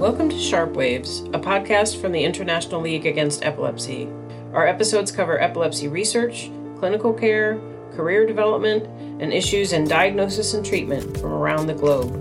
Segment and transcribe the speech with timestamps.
[0.00, 4.08] Welcome to Sharp Waves, a podcast from the International League Against Epilepsy.
[4.54, 7.60] Our episodes cover epilepsy research, clinical care,
[7.92, 8.86] career development,
[9.20, 12.16] and issues in diagnosis and treatment from around the globe.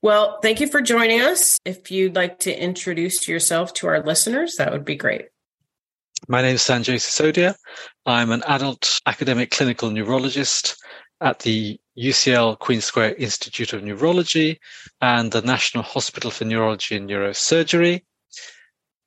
[0.00, 1.58] Well, thank you for joining us.
[1.66, 5.26] If you'd like to introduce yourself to our listeners, that would be great.
[6.28, 7.56] My name is Sanjay Sisodiya.
[8.06, 10.82] I'm an adult academic clinical neurologist
[11.20, 14.60] at the UCL Queen Square Institute of Neurology
[15.00, 18.02] and the National Hospital for Neurology and Neurosurgery.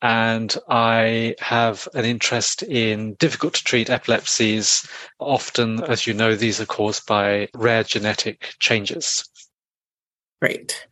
[0.02, 4.90] And I have an interest in difficult to treat epilepsies.
[5.20, 9.30] Often, as you know, these are caused by rare genetic changes.
[10.42, 10.88] Great.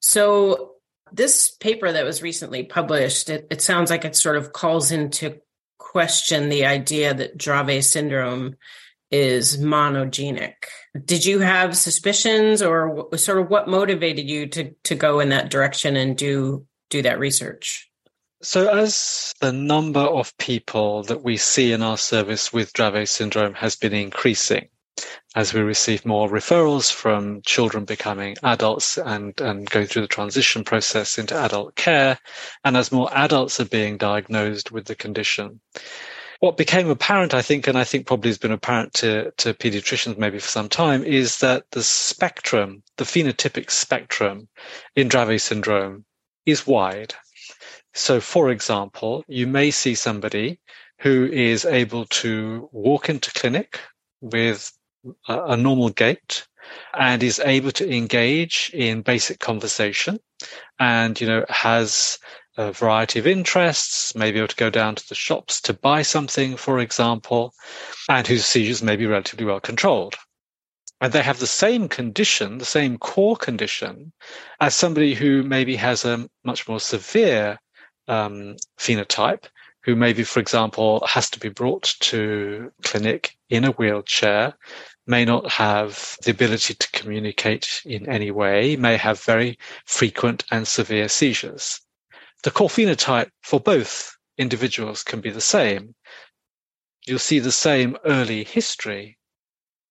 [0.00, 0.74] So,
[1.10, 5.40] this paper that was recently published, it, it sounds like it sort of calls into
[5.78, 8.56] question the idea that Dravet syndrome
[9.10, 10.54] is monogenic.
[11.04, 15.50] Did you have suspicions or sort of what motivated you to to go in that
[15.50, 17.90] direction and do do that research?
[18.42, 23.52] So as the number of people that we see in our service with Dravet syndrome
[23.52, 24.68] has been increasing,
[25.36, 30.64] as we receive more referrals from children becoming adults and, and going through the transition
[30.64, 32.18] process into adult care,
[32.64, 35.60] and as more adults are being diagnosed with the condition,
[36.40, 40.16] what became apparent, I think, and I think probably has been apparent to, to pediatricians
[40.16, 44.48] maybe for some time, is that the spectrum, the phenotypic spectrum
[44.96, 46.06] in Dravet syndrome
[46.46, 47.14] is wide.
[47.92, 50.58] So, for example, you may see somebody
[51.00, 53.78] who is able to walk into clinic
[54.22, 54.72] with
[55.28, 56.46] a, a normal gait
[56.98, 60.18] and is able to engage in basic conversation
[60.78, 62.18] and, you know, has
[62.56, 66.02] a variety of interests, may be able to go down to the shops to buy
[66.02, 67.54] something, for example,
[68.08, 70.16] and whose seizures may be relatively well controlled.
[71.00, 74.12] And they have the same condition, the same core condition,
[74.60, 77.58] as somebody who maybe has a much more severe
[78.08, 79.44] um, phenotype,
[79.82, 84.54] who maybe, for example, has to be brought to clinic in a wheelchair,
[85.06, 90.68] may not have the ability to communicate in any way, may have very frequent and
[90.68, 91.80] severe seizures
[92.42, 95.94] the core phenotype for both individuals can be the same.
[97.06, 99.18] You'll see the same early history.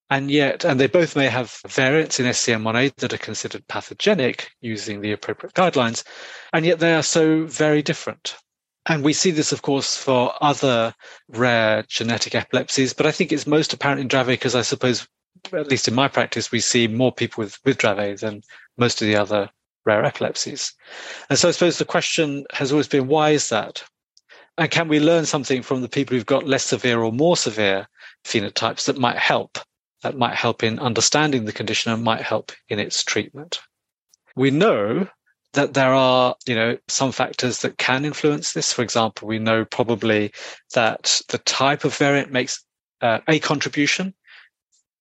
[0.10, 5.02] And yet, and they both may have variants in SCN1A that are considered pathogenic using
[5.02, 6.04] the appropriate guidelines,
[6.52, 8.36] and yet they are so very different.
[8.88, 10.96] And we see this, of course, for other
[11.28, 15.08] rare genetic epilepsies, but I think it's most apparent in Dravet because I suppose,
[15.54, 18.42] at least in my practice, we see more people with, with Dravet than
[18.78, 19.52] most of the other
[19.90, 20.74] rare epilepsies.
[21.30, 23.84] And so I suppose the question has always been why is that?
[24.58, 27.88] And can we learn something from the people who've got less severe or more severe
[28.24, 29.58] phenotypes that might help,
[30.04, 33.62] that might help in understanding the condition and might help in its treatment?
[34.36, 35.08] We know
[35.54, 38.72] that there are, you know, some factors that can influence this.
[38.72, 40.32] For example, we know probably
[40.76, 42.64] that the type of variant makes
[43.02, 44.14] uh, a contribution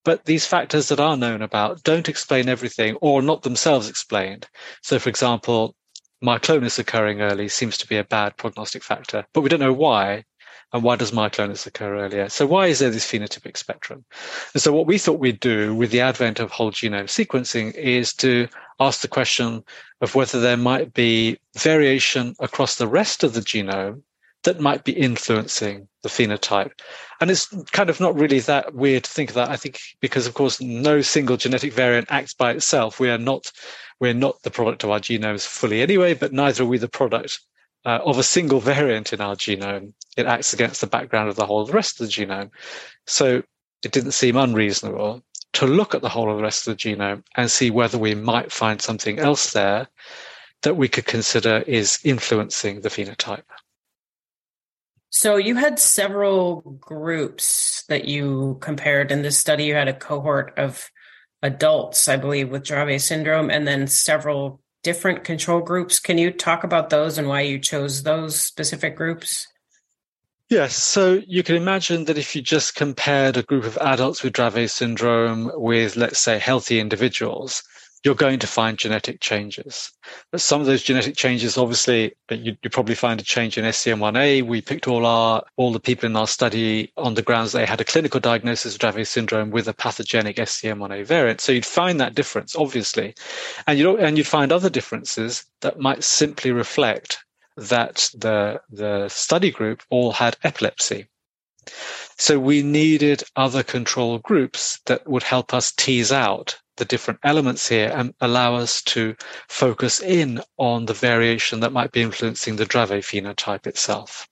[0.05, 4.47] but these factors that are known about don't explain everything or not themselves explained.
[4.83, 5.75] So, for example,
[6.23, 10.25] myoclonus occurring early seems to be a bad prognostic factor, but we don't know why.
[10.71, 12.29] And why does myoclonus occur earlier?
[12.29, 14.05] So why is there this phenotypic spectrum?
[14.53, 18.13] And so what we thought we'd do with the advent of whole genome sequencing is
[18.17, 18.49] to
[18.79, 19.65] ask the question
[20.03, 24.03] of whether there might be variation across the rest of the genome
[24.45, 26.73] that might be influencing the phenotype.
[27.21, 29.51] And it's kind of not really that weird to think of that.
[29.51, 33.01] I think because of course no single genetic variant acts by itself.
[33.01, 33.51] We are not
[34.01, 37.41] we're not the product of our genomes fully anyway, but neither are we the product
[37.85, 39.93] uh, of a single variant in our genome.
[40.17, 42.51] It acts against the background of the whole of the rest of the genome.
[43.07, 43.43] So
[43.83, 45.23] it didn't seem unreasonable
[45.55, 48.15] to look at the whole of the rest of the genome and see whether we
[48.15, 49.89] might find something else there
[50.63, 53.43] that we could consider is influencing the phenotype.
[55.11, 59.65] So you had several groups that you compared in this study.
[59.65, 60.91] You had a cohort of
[61.43, 65.99] adults, I believe, with Dravet syndrome, and then several different control groups.
[65.99, 69.47] Can you talk about those and why you chose those specific groups?
[70.51, 70.77] Yes.
[70.77, 74.71] So you can imagine that if you just compared a group of adults with Dravet
[74.71, 77.63] syndrome with, let's say, healthy individuals,
[78.05, 79.91] you're going to find genetic changes.
[80.31, 84.47] But some of those genetic changes, obviously, you, you probably find a change in SCN1A.
[84.47, 87.81] We picked all our all the people in our study on the grounds they had
[87.81, 91.41] a clinical diagnosis of Dravet syndrome with a pathogenic SCN1A variant.
[91.41, 93.15] So you'd find that difference, obviously,
[93.67, 97.19] and you and you'd find other differences that might simply reflect
[97.57, 101.07] that the the study group all had epilepsy.
[102.19, 107.69] So we needed other control groups that would help us tease out the different elements
[107.69, 109.15] here and allow us to
[109.49, 114.29] focus in on the variation that might be influencing the Dravet phenotype itself.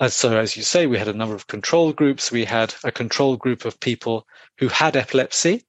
[0.00, 2.30] And so, as you say, we had a number of control groups.
[2.30, 4.26] We had a control group of people
[4.58, 5.64] who had epilepsy,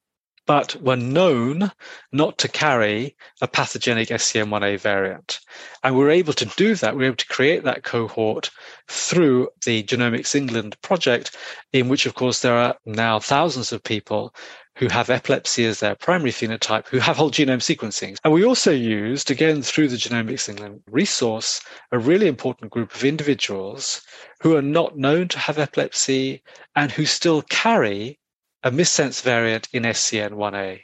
[0.50, 1.72] but were known
[2.12, 5.40] not to carry a pathogenic SCN1A variant.
[5.84, 6.96] And we were able to do that.
[6.96, 8.50] We were able to create that cohort
[8.88, 11.38] through the Genomics England project,
[11.72, 14.34] in which, of course, there are now thousands of people
[14.76, 18.18] who have epilepsy as their primary phenotype, who have whole genome sequencing.
[18.24, 21.62] And we also used, again, through the Genomics England resource,
[21.92, 24.02] a really important group of individuals
[24.42, 26.42] who are not known to have epilepsy
[26.76, 28.19] and who still carry
[28.64, 30.82] a missense variant in SCN1A.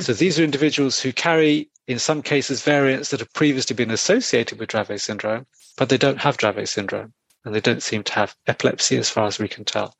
[0.00, 4.58] So these are individuals who carry, in some cases, variants that have previously been associated
[4.58, 5.46] with Dravet syndrome,
[5.76, 7.12] but they don't have Dravet syndrome
[7.44, 9.94] and they don't seem to have epilepsy as far as we can tell.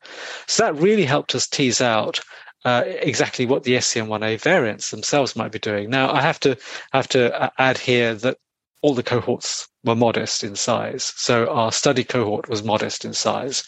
[0.47, 2.19] So that really helped us tease out
[2.65, 5.89] uh, exactly what the SCN1A variants themselves might be doing.
[5.89, 6.57] Now, I have to
[6.91, 8.37] have to uh, add here that
[8.81, 11.13] all the cohorts were modest in size.
[11.15, 13.63] So our study cohort was modest in size.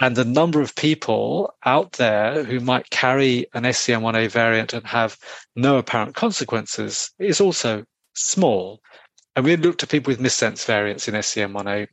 [0.00, 5.18] And the number of people out there who might carry an SCN1A variant and have
[5.54, 7.84] no apparent consequences is also
[8.14, 8.80] small.
[9.36, 11.86] And we looked at people with missense variants in SCN1A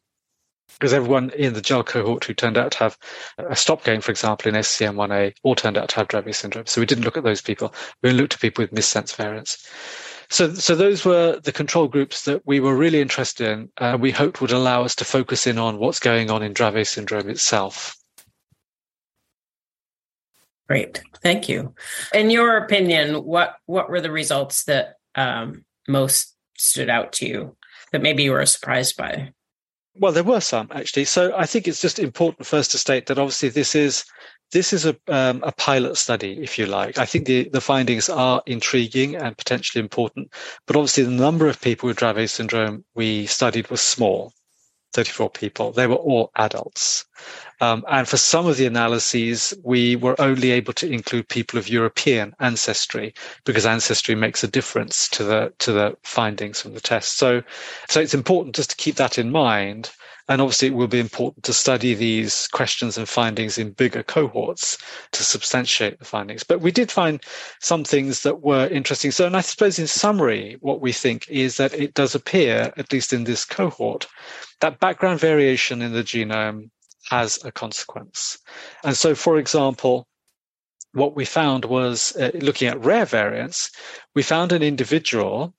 [0.80, 2.98] because everyone in the gel cohort who turned out to have
[3.38, 6.66] a stop gain, for example, in SCN1A, all turned out to have Dravet syndrome.
[6.66, 7.74] So we didn't look at those people.
[8.04, 9.70] We looked at people with missense variants.
[10.30, 14.12] So, so those were the control groups that we were really interested in, and we
[14.12, 17.96] hoped would allow us to focus in on what's going on in Dravet syndrome itself.
[20.68, 21.76] Great, thank you.
[22.14, 27.56] In your opinion, what what were the results that um, most stood out to you
[27.92, 29.32] that maybe you were surprised by?
[29.98, 31.06] Well, there were some actually.
[31.06, 34.06] So I think it's just important first to state that obviously this is
[34.52, 36.98] this is a um, a pilot study, if you like.
[36.98, 40.32] I think the the findings are intriguing and potentially important,
[40.68, 44.34] but obviously the number of people with Dravet syndrome we studied was small.
[44.96, 45.72] 34 people.
[45.74, 47.04] They were all adults.
[47.60, 51.68] Um, and for some of the analyses, we were only able to include people of
[51.68, 53.14] European ancestry
[53.44, 57.18] because ancestry makes a difference to the to the findings from the test.
[57.18, 57.44] So,
[57.90, 59.92] so it's important just to keep that in mind.
[60.28, 64.78] And obviously, it will be important to study these questions and findings in bigger cohorts
[65.12, 66.44] to substantiate the findings.
[66.44, 67.22] But we did find
[67.62, 69.12] some things that were interesting.
[69.12, 72.92] So, and I suppose in summary, what we think is that it does appear, at
[72.92, 74.08] least in this cohort,
[74.62, 76.70] that background variation in the genome
[77.10, 78.40] has a consequence.
[78.84, 80.08] And so, for example,
[80.96, 83.70] what we found was uh, looking at rare variants,
[84.14, 85.54] we found an individual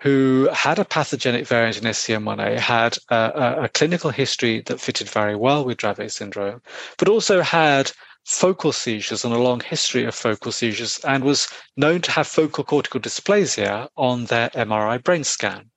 [0.00, 5.34] who had a pathogenic variant in SCN1A, had a, a, clinical history that fitted very
[5.34, 6.60] well with Dravet syndrome,
[6.98, 7.90] but also had
[8.26, 12.62] focal seizures and a long history of focal seizures and was known to have focal
[12.62, 15.70] cortical dysplasia on their MRI brain scan.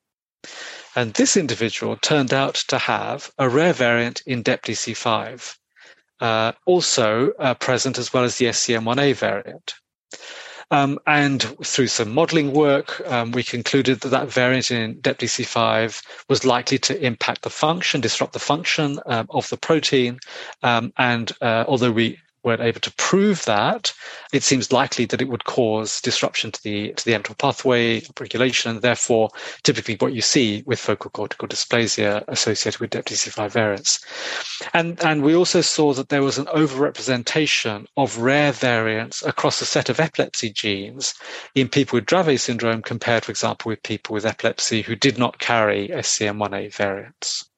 [0.96, 5.56] And this individual turned out to have a rare variant in DEPDC5,
[6.20, 9.76] uh, also uh, present as well as the SCN1A variant.
[10.72, 16.44] Um, and through some modeling work, um, we concluded that that variant in DEPDC5 was
[16.44, 20.20] likely to impact the function, disrupt the function um, of the protein.
[20.64, 23.92] Um, and uh, although we weren't able to prove that,
[24.32, 28.72] it seems likely that it would cause disruption to the to the mTOR pathway regulation,
[28.72, 29.30] and therefore
[29.64, 34.06] typically what you see with focal cortical dysplasia associated with DEPDC5 variants.
[34.74, 39.66] And and we also saw that there was an overrepresentation of rare variants across a
[39.66, 41.16] set of epilepsy genes
[41.56, 45.40] in people with Dravet syndrome compared, for example, with people with epilepsy who did not
[45.40, 47.50] carry SCN1A variants.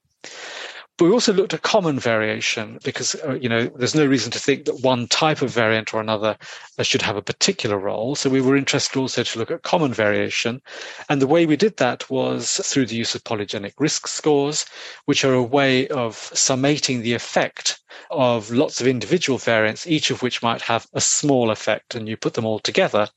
[0.98, 4.39] But we also looked at common variation because, uh, you know, there's no reason to
[4.39, 6.36] think that one type of variant or another
[6.80, 8.16] uh, should have a particular role.
[8.16, 10.60] So we were interested also to look at common variation.
[11.08, 14.66] And the way we did that was through the use of polygenic risk scores,
[15.06, 20.22] which are a way of summating the effect of lots of individual variants, each of
[20.22, 21.96] which might have a small effect.
[21.96, 23.08] And you put them all together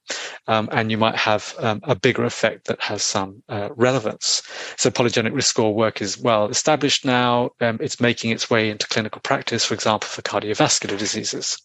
[0.46, 4.42] um, and you might have um, a bigger effect that has some uh, relevance.
[4.76, 7.50] So polygenic risk score work is well established now.
[7.60, 11.58] Um, it's making its way into clinical practice, for example, for cardiovascular diseases.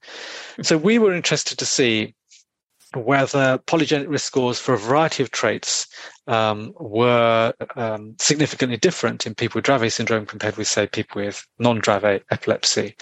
[0.61, 2.15] So we were interested to see
[2.95, 5.87] whether polygenic risk scores for a variety of traits
[6.27, 11.45] um, were um, significantly different in people with Dravet syndrome compared with, say, people with
[11.59, 12.95] non-Dravet epilepsy.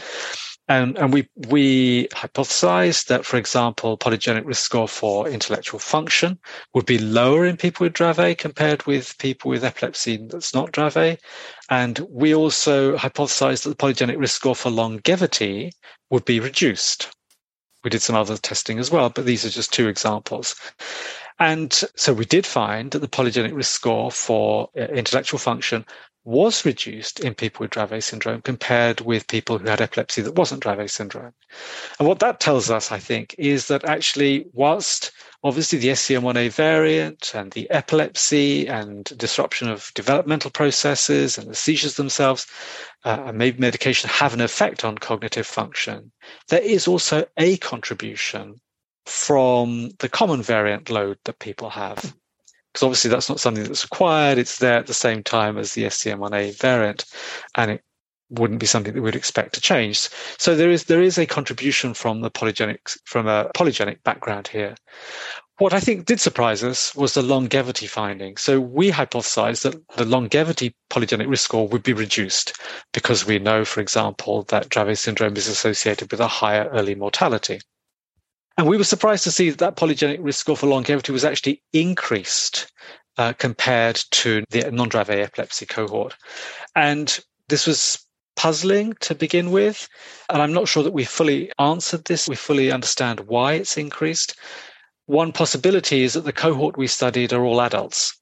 [0.69, 6.39] And, and we, we hypothesized that, for example, polygenic risk score for intellectual function
[6.73, 11.19] would be lower in people with Dravet compared with people with epilepsy that's not Dravet.
[11.69, 15.73] And we also hypothesized that the polygenic risk score for longevity
[16.09, 17.13] would be reduced.
[17.83, 20.55] We did some other testing as well, but these are just two examples.
[21.39, 25.85] And so we did find that the polygenic risk score for uh, intellectual function
[26.25, 30.63] was reduced in people with Dravet syndrome compared with people who had epilepsy that wasn't
[30.63, 31.33] Dravet syndrome.
[31.99, 35.11] And what that tells us, I think, is that actually, whilst
[35.43, 41.95] obviously the SCN1A variant and the epilepsy and disruption of developmental processes and the seizures
[41.95, 42.47] themselves
[43.03, 46.11] uh, and maybe medication have an effect on cognitive function,
[46.47, 48.55] there is also a contribution
[49.05, 52.13] from the common variant load that people have
[52.73, 54.39] because obviously that's not something that's required.
[54.39, 57.05] It's there at the same time as the SCN1A variant,
[57.55, 57.83] and it
[58.29, 60.09] wouldn't be something that we'd expect to change.
[60.39, 64.75] So there is there is a contribution from the polygenic from a polygenic background here.
[65.59, 68.37] What I think did surprise us was the longevity finding.
[68.37, 72.53] So we hypothesized that the longevity polygenic risk score would be reduced
[72.91, 77.61] because we know, for example, that Dravet syndrome is associated with a higher early mortality.
[78.57, 81.61] And we were surprised to see that that polygenic risk score for longevity was actually
[81.73, 82.71] increased
[83.17, 86.15] uh, compared to the non-Dravet epilepsy cohort.
[86.75, 87.19] And
[87.49, 88.05] this was
[88.35, 89.87] puzzling to begin with.
[90.29, 92.27] And I'm not sure that we fully answered this.
[92.27, 94.35] We fully understand why it's increased.
[95.05, 98.17] One possibility is that the cohort we studied are all adults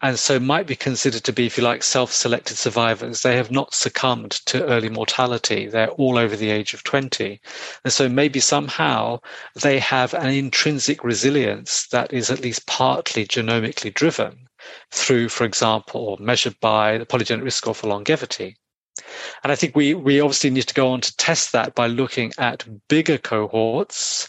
[0.00, 3.22] and so might be considered to be, if you like, self-selected survivors.
[3.22, 5.66] They have not succumbed to early mortality.
[5.66, 7.40] They're all over the age of 20.
[7.84, 9.20] And so maybe somehow
[9.54, 14.48] they have an intrinsic resilience that is at least partly genomically driven
[14.92, 18.56] through, for example, or measured by the polygenic risk score for longevity.
[19.42, 22.32] And I think we, we obviously need to go on to test that by looking
[22.38, 24.28] at bigger cohorts,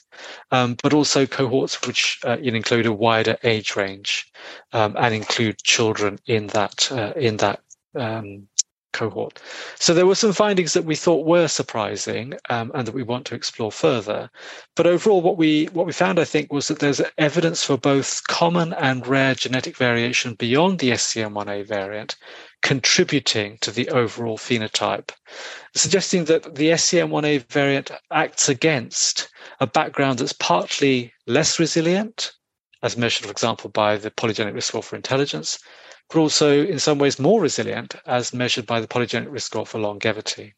[0.52, 4.32] um, but also cohorts which uh, include a wider age range
[4.74, 7.62] um, and include children in that uh, in that
[7.96, 8.48] um,
[8.92, 9.40] cohort.
[9.76, 13.26] So there were some findings that we thought were surprising um, and that we want
[13.28, 14.30] to explore further.
[14.76, 18.26] But overall, what we what we found, I think, was that there's evidence for both
[18.28, 22.16] common and rare genetic variation beyond the SCN1A variant,
[22.62, 25.12] contributing to the overall phenotype,
[25.76, 32.34] suggesting that the SCN1A variant acts against a background that's partly less resilient,
[32.84, 35.60] as measured, for example, by the polygenic risk score for intelligence,
[36.10, 39.80] but also in some ways more resilient as measured by the polygenic risk score for
[39.80, 40.56] longevity.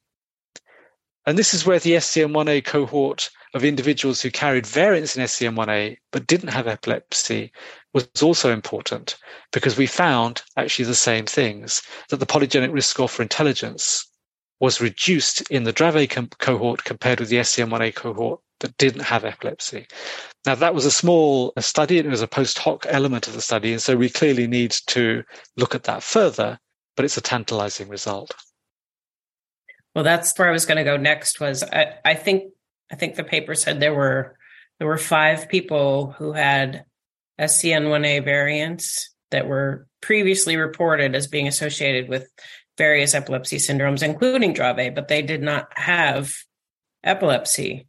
[1.26, 6.26] And this is where the SCN1A cohort of individuals who carried variants in SCN1A but
[6.26, 7.52] didn't have epilepsy
[7.94, 9.18] was also important
[9.52, 14.08] because we found actually the same things that the polygenic risk score for intelligence
[14.60, 19.26] was reduced in the Dravet com- cohort compared with the SCN1A cohort that didn't have
[19.26, 19.88] epilepsy.
[20.46, 23.42] Now, that was a small study, and it was a post hoc element of the
[23.42, 25.24] study, and so we clearly need to
[25.58, 26.60] look at that further,
[26.96, 28.34] but it's a tantalizing result.
[29.94, 31.40] Well, that's where I was going to go next.
[31.40, 32.54] Was I, I think
[32.92, 34.38] I think the paper said there were
[34.80, 36.86] there were five people who had
[37.40, 42.30] SCN1A variants that were previously reported as being associated with
[42.78, 46.34] various epilepsy syndromes, including Dravet, but they did not have
[47.04, 47.88] epilepsy.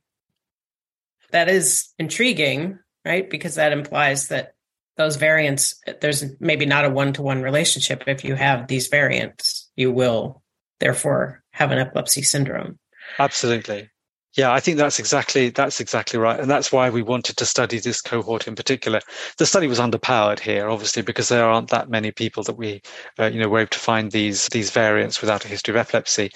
[1.30, 3.28] That is intriguing, right?
[3.28, 4.54] Because that implies that
[4.97, 8.04] those variants, there's maybe not a one to one relationship.
[8.06, 10.42] If you have these variants, you will
[10.78, 12.78] therefore have an epilepsy syndrome.
[13.18, 13.90] Absolutely.
[14.35, 17.78] Yeah, I think that's exactly that's exactly right, and that's why we wanted to study
[17.78, 19.00] this cohort in particular.
[19.37, 22.80] The study was underpowered here, obviously, because there aren't that many people that we,
[23.18, 26.30] uh, you know, were able to find these these variants without a history of epilepsy.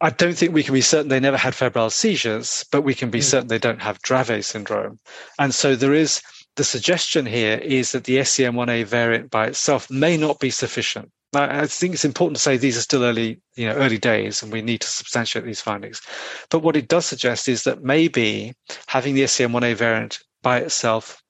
[0.00, 3.10] I don't think we can be certain they never had febrile seizures, but we can
[3.10, 3.24] be mm.
[3.24, 5.00] certain they don't have Dravet syndrome,
[5.40, 6.22] and so there is
[6.54, 11.66] the suggestion here is that the SCN1A variant by itself may not be sufficient I
[11.66, 14.60] think it's important to say these are still early, you know, early days, and we
[14.60, 16.02] need to substantiate these findings.
[16.50, 18.52] But what it does suggest is that maybe
[18.86, 21.21] having the SCN1A variant by itself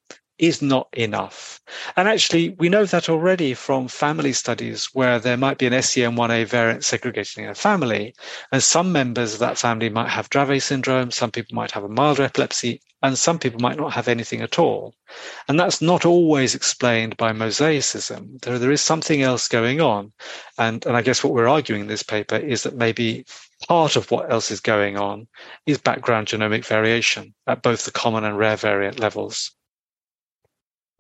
[0.43, 1.61] is not enough.
[1.97, 6.47] And actually, we know that already from family studies where there might be an SCN1A
[6.47, 8.13] variant segregating in a family,
[8.51, 11.89] and some members of that family might have Dravet syndrome, some people might have a
[11.89, 14.97] milder epilepsy, and some people might not have anything at all.
[15.47, 18.41] And that's not always explained by mosaicism.
[18.41, 20.13] There, there is something else going on.
[20.59, 23.25] And, and I guess what we're arguing in this paper is that maybe
[23.69, 25.29] part of what else is going on
[25.67, 29.53] is background genomic variation at both the common and rare variant levels.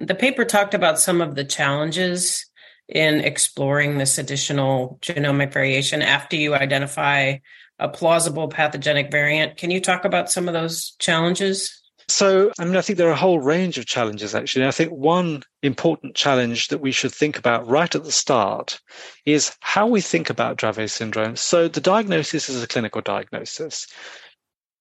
[0.02, 2.44] The paper talked about some of the challenges
[2.88, 7.37] in exploring this additional genomic variation after you identify
[7.78, 9.56] a plausible pathogenic variant.
[9.56, 11.80] Can you talk about some of those challenges?
[12.09, 14.66] So, I mean, I think there are a whole range of challenges, actually.
[14.66, 18.80] I think one important challenge that we should think about right at the start
[19.25, 21.37] is how we think about Dravet syndrome.
[21.37, 23.87] So, the diagnosis is a clinical diagnosis.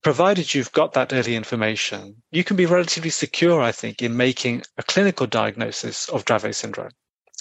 [0.04, 4.64] Provided you've got that early information, you can be relatively secure, I think, in making
[4.78, 6.92] a clinical diagnosis of Dravet syndrome.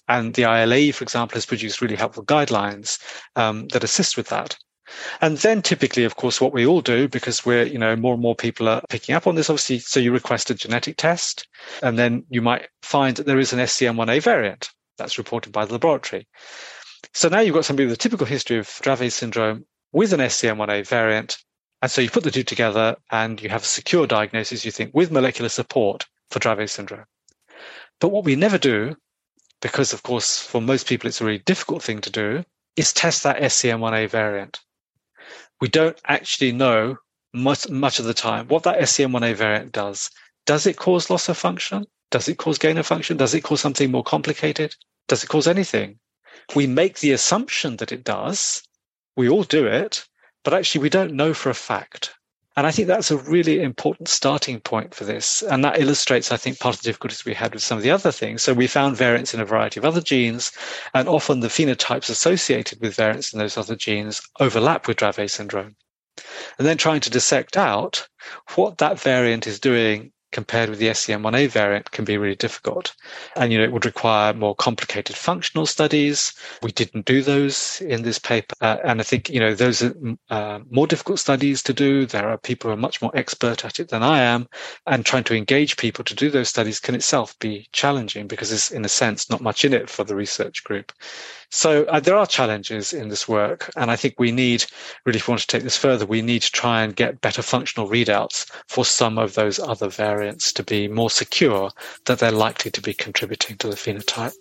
[0.08, 2.98] And the ILAE, for example, has produced really helpful guidelines
[3.36, 4.56] um, that assist with that.
[5.20, 8.22] And then typically, of course, what we all do, because we're, you know, more and
[8.22, 11.46] more people are picking up on this, obviously, so you request a genetic test,
[11.82, 15.72] and then you might find that there is an SCN1A variant that's reported by the
[15.72, 16.26] laboratory.
[17.14, 20.86] So now you've got somebody with a typical history of Dravet syndrome with an SCN1A
[20.86, 21.38] variant.
[21.82, 24.94] And so you put the two together and you have a secure diagnosis, you think,
[24.94, 27.06] with molecular support for Dravet syndrome.
[28.00, 28.96] But what we never do,
[29.62, 32.44] because of course, for most people, it's a really difficult thing to do,
[32.76, 34.60] is test that SCN1A variant.
[35.60, 36.96] We don't actually know
[37.32, 40.10] much, much of the time what that SCN1A variant does.
[40.46, 41.86] Does it cause loss of function?
[42.10, 43.16] Does it cause gain of function?
[43.16, 44.74] Does it cause something more complicated?
[45.08, 45.98] Does it cause anything?
[46.54, 48.62] We make the assumption that it does.
[49.16, 50.06] We all do it,
[50.44, 52.14] but actually we don't know for a fact.
[52.56, 55.40] And I think that's a really important starting point for this.
[55.42, 57.92] And that illustrates, I think, part of the difficulties we had with some of the
[57.92, 58.42] other things.
[58.42, 60.52] So we found variants in a variety of other genes,
[60.92, 65.76] and often the phenotypes associated with variants in those other genes overlap with Dravet syndrome.
[66.58, 68.06] And then trying to dissect out
[68.56, 72.94] what that variant is doing compared with the SCN1A variant can be really difficult.
[73.36, 76.32] And, you know, it would require more complicated functional studies.
[76.62, 78.54] We didn't do those in this paper.
[78.60, 79.94] Uh, and I think, you know, those are
[80.30, 82.06] uh, more difficult studies to do.
[82.06, 84.48] There are people who are much more expert at it than I am.
[84.86, 88.70] And trying to engage people to do those studies can itself be challenging because there's,
[88.70, 90.92] in a sense, not much in it for the research group.
[91.50, 93.70] So uh, there are challenges in this work.
[93.76, 94.64] And I think we need,
[95.04, 97.42] really, if we want to take this further, we need to try and get better
[97.42, 101.70] functional readouts for some of those other variants to be more secure
[102.06, 104.32] that they're likely to be contributing to the phenotype.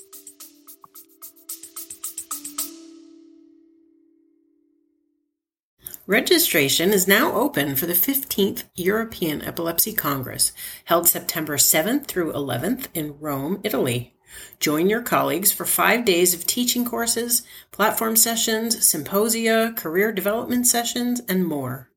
[6.05, 10.51] Registration is now open for the 15th European Epilepsy Congress,
[10.85, 14.15] held September 7th through 11th in Rome, Italy.
[14.59, 21.21] Join your colleagues for five days of teaching courses, platform sessions, symposia, career development sessions,
[21.27, 21.89] and more.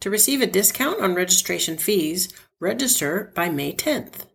[0.00, 4.26] To receive a discount on registration fees, register by May 10th.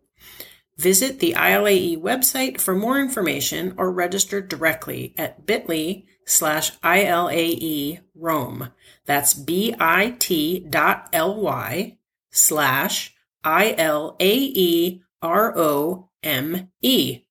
[0.77, 8.69] Visit the ILAE website for more information or register directly at bit.ly slash ILAE Rome.
[9.05, 9.77] That's bit.ly
[12.31, 17.24] slash I-L-A-E R-O-M-E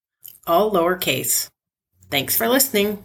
[0.46, 1.50] all lowercase.
[2.10, 3.02] Thanks for listening.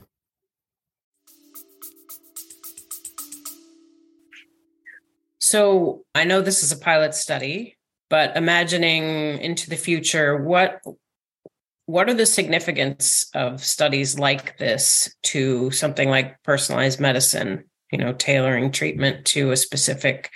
[5.40, 7.78] So I know this is a pilot study,
[8.10, 10.82] but imagining into the future, what
[11.86, 17.64] what are the significance of studies like this to something like personalized medicine?
[17.92, 20.30] You know, tailoring treatment to a specific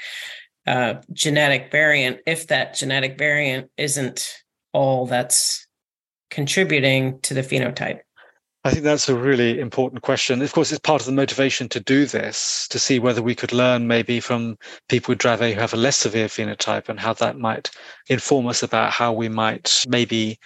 [0.66, 4.34] uh, genetic variant, if that genetic variant isn't
[4.72, 5.63] all that's
[6.34, 8.00] contributing to the phenotype?
[8.66, 10.42] I think that's a really important question.
[10.42, 13.52] Of course, it's part of the motivation to do this, to see whether we could
[13.52, 17.38] learn maybe from people with Dravet who have a less severe phenotype and how that
[17.38, 17.72] might
[18.08, 20.40] inform us about how we might maybe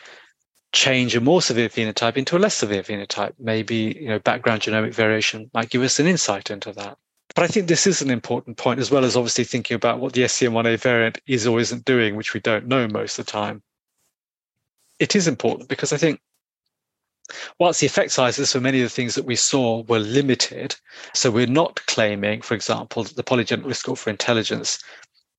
[0.74, 3.34] change a more severe phenotype into a less severe phenotype.
[3.40, 6.98] Maybe, you know, background genomic variation might give us an insight into that.
[7.36, 10.14] But I think this is an important point, as well as obviously thinking about what
[10.14, 13.62] the SCN1A variant is or isn't doing, which we don't know most of the time
[15.00, 16.20] it is important because I think
[17.60, 20.76] whilst the effect sizes for many of the things that we saw were limited,
[21.14, 24.80] so we're not claiming, for example, that the polygenic risk score for intelligence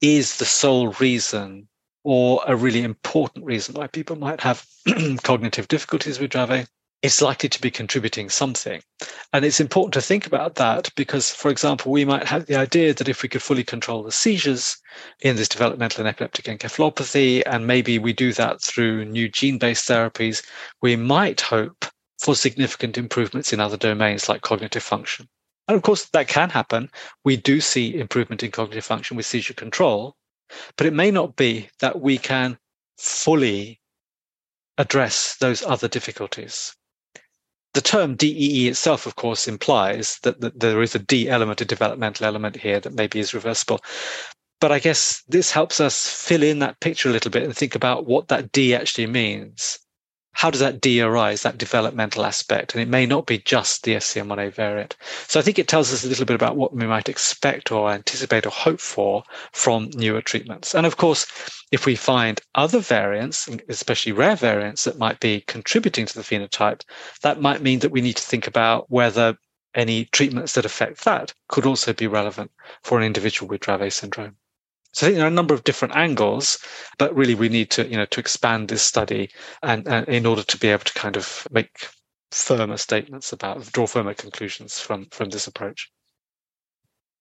[0.01, 1.69] is the sole reason
[2.05, 4.65] or a really important reason why people might have
[5.23, 6.69] cognitive difficulties with Dravet
[7.01, 8.83] it's likely to be contributing something.
[9.33, 12.93] And it's important to think about that because, for example, we might have the idea
[12.95, 14.77] that if we could fully control the seizures
[15.21, 19.89] in this developmental and epileptic encephalopathy, and maybe we do that through new gene based
[19.89, 20.45] therapies,
[20.83, 21.85] we might hope
[22.21, 25.29] for significant improvements in other domains like cognitive function.
[25.69, 26.91] And of course, that can happen.
[27.25, 30.17] We do see improvement in cognitive function with seizure control,
[30.77, 32.59] but it may not be that we can
[32.97, 33.81] fully
[34.79, 36.75] address those other difficulties
[37.75, 41.65] the term DEE itself, of course, implies that, that there is a D element, a
[41.65, 43.81] developmental element here that maybe is reversible.
[44.61, 47.75] But I guess this helps us fill in that picture a little bit and think
[47.75, 49.79] about what that D actually means
[50.39, 52.73] how does that D arise, that developmental aspect?
[52.73, 54.97] And it may not be just the SCN1A variant.
[55.27, 57.91] So I think it tells us a little bit about what we might expect or
[57.91, 60.77] anticipate or hope for from newer treatments.
[60.77, 61.27] And of course,
[61.73, 66.83] if we find other variants, especially rare variants that might be contributing to the phenotype,
[67.23, 69.37] that might mean that we need to think about whether
[69.75, 72.53] any treatments that affect that could also be relevant
[72.85, 74.37] for an individual with Dravet syndrome.
[74.93, 76.59] So I think there are a number of different angles,
[76.99, 79.31] but really we need to, you know, to expand this study
[79.63, 81.89] and, and in order to be able to kind of make
[82.31, 85.91] firmer statements about draw firmer conclusions from from this approach.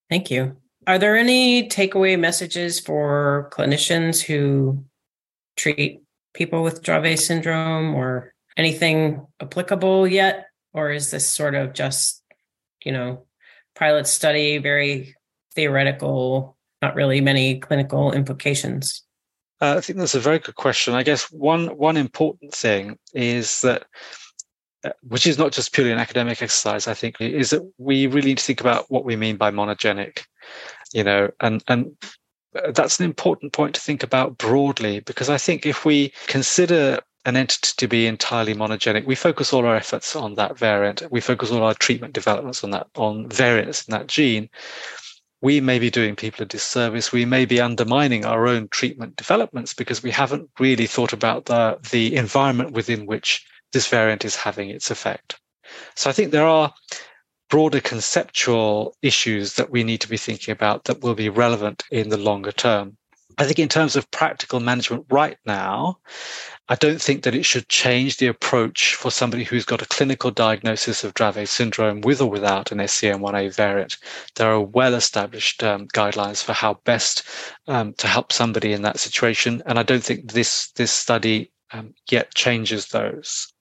[0.10, 0.58] Thank you.
[0.86, 4.86] Are there any takeaway messages for clinicians who
[5.58, 6.02] treat
[6.34, 10.46] people with Dravet syndrome or anything applicable yet?
[10.74, 12.24] Or is this sort of just,
[12.86, 13.26] you know,
[13.76, 15.16] pilot study, very
[15.56, 19.04] theoretical, not really many clinical implications?
[19.62, 20.94] Uh, I think that's a very good question.
[20.94, 23.86] I guess one one important thing is that,
[24.84, 26.88] uh, which is not just purely an academic exercise.
[26.88, 30.26] I think is that we really need to think about what we mean by monogenic,
[30.94, 31.92] you know, and and
[32.74, 37.36] that's an important point to think about broadly because I think if we consider an
[37.36, 41.04] entity to be entirely monogenic, we focus all our efforts on that variant.
[41.12, 44.50] We focus all our treatment developments on that on variants in that gene.
[45.42, 47.12] We may be doing people a disservice.
[47.12, 51.78] We may be undermining our own treatment developments because we haven't really thought about the
[51.92, 55.40] the environment within which this variant is having its effect.
[55.96, 56.74] So I think there are
[57.50, 62.10] broader conceptual issues that we need to be thinking about that will be relevant in
[62.10, 62.98] the longer term.
[63.38, 66.00] I think in terms of practical management right now,
[66.70, 70.32] I don't think that it should change the approach for somebody who's got a clinical
[70.32, 73.98] diagnosis of Dravet syndrome with or without an SCN1A variant.
[74.36, 77.24] There are well established um, guidelines for how best
[77.68, 79.62] um, to help somebody in that situation.
[79.66, 83.54] And I don't think this, this study um, yet changes those.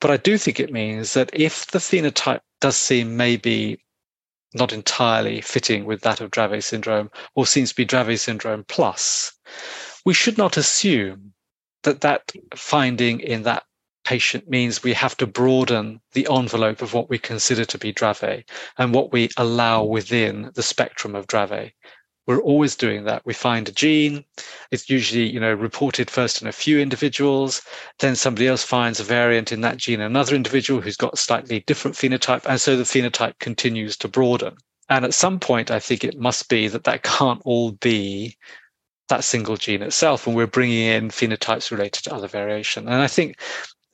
[0.00, 3.82] But I do think it means that if the phenotype does seem maybe
[4.54, 9.32] not entirely fitting with that of Dravet syndrome, or seems to be Dravet syndrome plus,
[10.04, 11.32] we should not assume
[11.82, 13.64] that that finding in that
[14.04, 18.44] patient means we have to broaden the envelope of what we consider to be Dravet
[18.78, 21.72] and what we allow within the spectrum of Dravet.
[22.26, 23.26] We're always doing that.
[23.26, 24.24] We find a gene.
[24.70, 27.62] It's usually, you know, reported first in a few individuals.
[27.98, 31.16] Then somebody else finds a variant in that gene in another individual who's got a
[31.16, 32.46] slightly different phenotype.
[32.46, 34.56] And so the phenotype continues to broaden.
[34.88, 38.36] And at some point, I think it must be that that can't all be
[39.08, 42.86] that single gene itself And we're bringing in phenotypes related to other variation.
[42.86, 43.40] And I think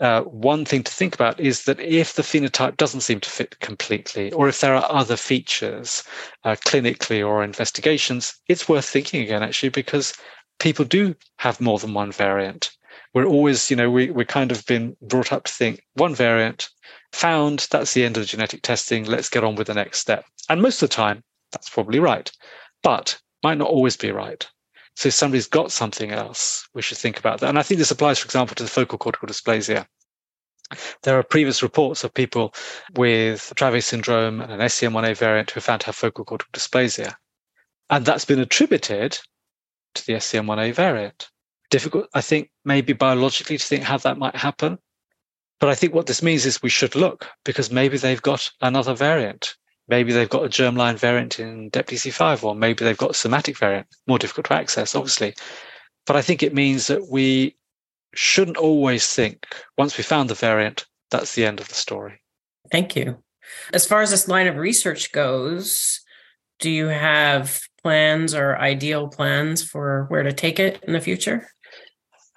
[0.01, 3.59] uh, one thing to think about is that if the phenotype doesn't seem to fit
[3.61, 6.05] completely, or if there are other features
[6.45, 10.15] uh, clinically or investigations, it's worth thinking again, actually, because
[10.61, 12.71] people do have more than one variant.
[13.15, 16.69] We're always, you know, we, we're kind of been brought up to think one variant
[17.13, 20.25] found, that's the end of the genetic testing, let's get on with the next step.
[20.49, 22.31] And most of the time, that's probably right,
[22.83, 24.47] but might not always be right.
[24.99, 27.51] So if somebody's got something else, we should think about that.
[27.51, 29.87] And I think this applies, for example, to the focal cortical dysplasia.
[31.05, 32.53] There are previous reports of people
[32.97, 37.15] with Dravet syndrome and an SCN1A variant who found to have focal cortical dysplasia.
[37.89, 39.21] And that's been attributed
[39.95, 41.29] to the SCN1A variant.
[41.71, 44.81] Difficult, I think, maybe biologically to think how that might happen.
[45.61, 48.95] But I think what this means is we should look because maybe they've got another
[48.95, 49.55] variant.
[49.89, 53.87] Maybe they've got a germline variant in DEPDC5, or maybe they've got a somatic variant,
[54.07, 55.35] more difficult to access, obviously.
[56.07, 57.57] But I think it means that we
[58.15, 59.47] shouldn't always think
[59.77, 62.21] once we found the variant, that's the end of the story.
[62.71, 63.23] Thank you.
[63.73, 66.01] As far as this line of research goes,
[66.59, 71.49] do you have plans or ideal plans for where to take it in the future?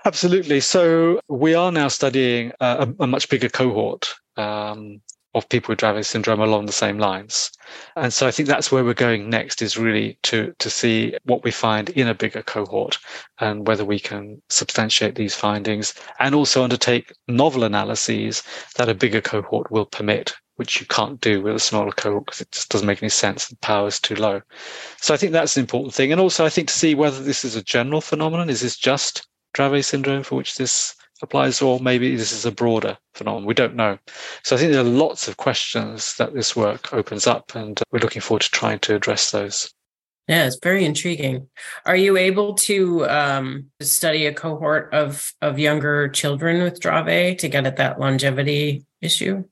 [0.05, 0.59] Absolutely.
[0.61, 4.13] So we are now studying a, a much bigger cohort.
[4.37, 5.01] Um,
[5.33, 7.51] of people with Dravet syndrome along the same lines.
[7.95, 11.43] And so I think that's where we're going next is really to, to see what
[11.43, 12.97] we find in a bigger cohort
[13.39, 18.43] and whether we can substantiate these findings and also undertake novel analyses
[18.75, 22.41] that a bigger cohort will permit, which you can't do with a smaller cohort because
[22.41, 23.47] it just doesn't make any sense.
[23.47, 24.41] The power is too low.
[24.97, 26.11] So I think that's an important thing.
[26.11, 28.49] And also I think to see whether this is a general phenomenon.
[28.49, 32.97] Is this just Dravet syndrome for which this applies, or maybe this is a broader
[33.13, 33.45] phenomenon.
[33.45, 33.97] We don't know.
[34.43, 37.99] So I think there are lots of questions that this work opens up, and we're
[37.99, 39.73] looking forward to trying to address those.
[40.27, 41.49] Yeah, it's very intriguing.
[41.85, 47.49] Are you able to um, study a cohort of of younger children with Dravet to
[47.49, 49.43] get at that longevity issue?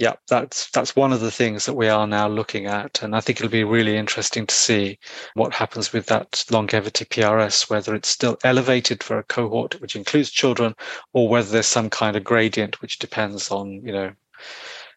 [0.00, 3.20] Yeah, that's that's one of the things that we are now looking at, and I
[3.20, 4.98] think it'll be really interesting to see
[5.34, 10.30] what happens with that longevity PRS, whether it's still elevated for a cohort which includes
[10.30, 10.74] children,
[11.12, 14.10] or whether there's some kind of gradient which depends on you know,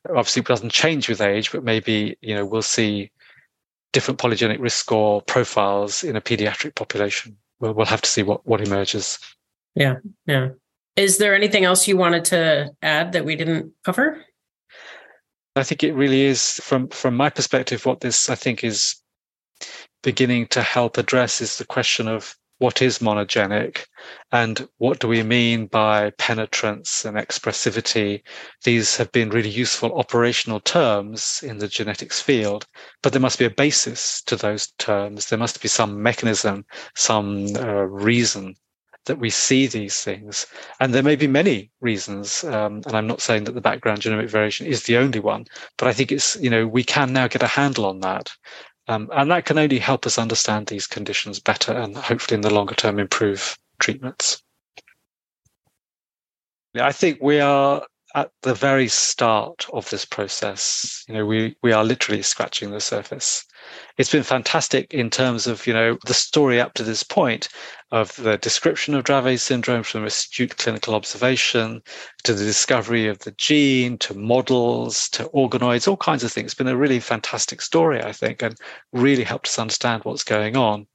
[0.07, 3.11] obviously it doesn't change with age, but maybe you know we'll see
[3.91, 7.35] different polygenic risk score profiles in a pediatric population.
[7.59, 9.19] We'll, we'll have to see what what emerges.
[9.75, 9.95] Yeah,
[10.27, 10.51] yeah.
[10.95, 14.23] Is there anything else you wanted to add that we didn't cover?
[15.55, 18.95] I think it really is from from my perspective what this I think is
[20.01, 23.85] beginning to help address is the question of what is monogenic
[24.31, 28.21] and what do we mean by penetrance and expressivity.
[28.63, 32.65] These have been really useful operational terms in the genetics field,
[33.01, 35.27] but there must be a basis to those terms.
[35.27, 38.55] There must be some mechanism, some uh, reason
[39.05, 40.45] that we see these things.
[40.79, 42.43] And there may be many reasons.
[42.43, 45.45] Um, and I'm not saying that the background genomic variation is the only one,
[45.77, 48.31] but I think it's, you know, we can now get a handle on that.
[48.87, 52.53] Um, and that can only help us understand these conditions better and hopefully in the
[52.53, 54.41] longer term improve treatments.
[56.75, 57.83] I think we are
[58.15, 61.03] at the very start of this process.
[61.07, 63.43] You know, we, we are literally scratching the surface.
[63.97, 67.49] It's been fantastic in terms of, you know, the story up to this point
[67.91, 71.81] of the description of Dravet syndrome from astute clinical observation
[72.23, 76.47] to the discovery of the gene to models to organoids, all kinds of things.
[76.51, 78.55] It's been a really fantastic story, I think, and
[78.91, 80.85] really helped us understand what's going on.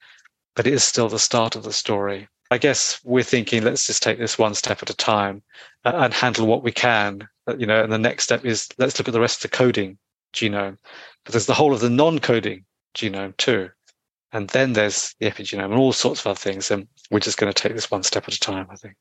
[0.55, 2.29] But it is still the start of the story.
[2.51, 5.43] I guess we're thinking, let's just take this one step at a time
[5.85, 7.29] uh, and handle what we can.
[7.47, 9.57] Uh, you know, and the next step is let's look at the rest of the
[9.57, 9.99] coding
[10.33, 10.79] genome.
[11.25, 13.71] But there's the whole of the non-coding genome too,
[14.33, 16.71] and then there's the epigenome and all sorts of other things.
[16.71, 18.67] And we're just going to take this one step at a time.
[18.71, 18.95] I think.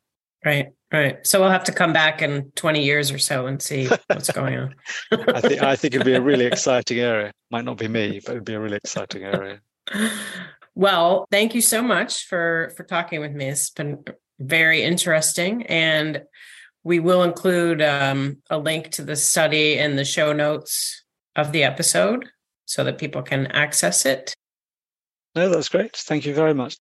[0.45, 1.25] Right, right.
[1.25, 4.57] So we'll have to come back in 20 years or so and see what's going
[4.57, 4.75] on.
[5.11, 7.31] I think I think it'd be a really exciting area.
[7.49, 9.61] Might not be me, but it'd be a really exciting area.
[10.77, 13.47] Well, thank you so much for for talking with me.
[13.47, 14.03] It's been
[14.39, 16.21] very interesting, and
[16.83, 21.03] we will include um, a link to the study in the show notes
[21.35, 22.29] of the episode
[22.65, 24.35] so that people can access it.
[25.33, 25.95] No, that's great.
[25.95, 26.77] Thank you very much.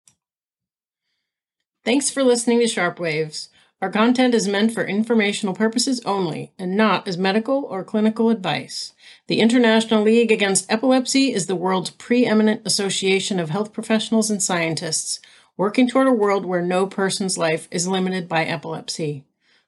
[1.83, 3.49] Thanks for listening to Sharp Waves.
[3.87, 8.93] Our content is meant for informational purposes only and not as medical or clinical advice.
[9.29, 15.21] The International League Against Epilepsy is the world's preeminent association of health professionals and scientists
[15.57, 19.23] working toward a world where no person's life is limited by epilepsy.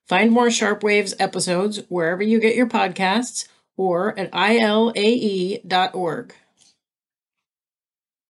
[0.05, 6.35] Find more Sharp Waves episodes wherever you get your podcasts or at ilae.org.